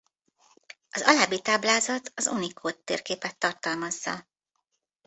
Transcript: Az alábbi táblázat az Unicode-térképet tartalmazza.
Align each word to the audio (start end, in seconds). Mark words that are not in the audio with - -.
Az 0.91 1.01
alábbi 1.01 1.41
táblázat 1.41 2.11
az 2.15 2.27
Unicode-térképet 2.27 3.37
tartalmazza. 3.37 4.27